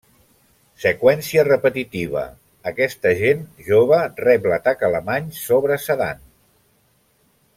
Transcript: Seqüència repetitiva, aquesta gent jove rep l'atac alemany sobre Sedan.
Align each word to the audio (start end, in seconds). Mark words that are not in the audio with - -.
Seqüència 0.83 1.43
repetitiva, 1.47 2.23
aquesta 2.71 3.13
gent 3.21 3.45
jove 3.69 4.01
rep 4.23 4.49
l'atac 4.53 4.83
alemany 4.91 5.31
sobre 5.43 5.81
Sedan. 5.89 6.27